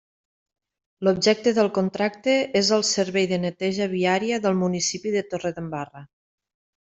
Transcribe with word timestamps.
L'objecte 1.07 1.51
del 1.57 1.69
contracte 1.75 2.33
és 2.61 2.71
el 2.77 2.85
servei 2.93 3.29
de 3.33 3.39
neteja 3.43 3.89
viària 3.93 4.41
del 4.47 4.59
municipi 4.63 5.15
de 5.19 5.23
Torredembarra. 5.35 6.05